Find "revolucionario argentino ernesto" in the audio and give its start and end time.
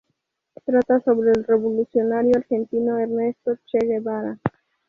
1.43-3.55